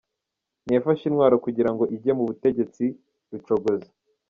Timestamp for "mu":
2.17-2.23